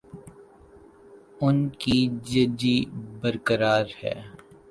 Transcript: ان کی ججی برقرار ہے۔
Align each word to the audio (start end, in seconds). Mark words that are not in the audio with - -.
ان 1.41 1.57
کی 1.79 1.97
ججی 2.29 2.77
برقرار 3.21 3.85
ہے۔ 4.03 4.15